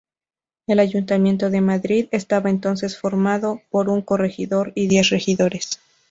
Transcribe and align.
El 0.65 0.79
Ayuntamiento 0.79 1.51
de 1.51 1.61
Madrid 1.61 2.07
estaba 2.09 2.49
entonces 2.49 2.97
formado 2.97 3.61
por 3.69 3.87
un 3.87 4.01
Corregidor 4.01 4.71
y 4.73 4.87
diez 4.87 5.09
Regidores. 5.11 5.79